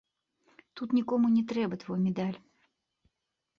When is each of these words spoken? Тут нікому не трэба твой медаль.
Тут 0.79 0.95
нікому 0.99 1.25
не 1.35 1.43
трэба 1.53 1.79
твой 1.85 1.99
медаль. 2.09 2.37